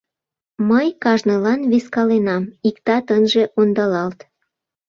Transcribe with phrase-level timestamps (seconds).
[0.69, 4.19] Мый кажнылан вискаленам, иктат ынже ондалалт.